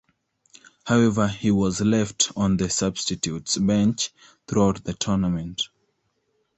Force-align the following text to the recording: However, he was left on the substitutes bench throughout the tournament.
However, 0.83 1.27
he 1.27 1.51
was 1.51 1.79
left 1.81 2.31
on 2.35 2.57
the 2.57 2.71
substitutes 2.71 3.59
bench 3.59 4.09
throughout 4.47 4.83
the 4.83 4.93
tournament. 4.95 5.61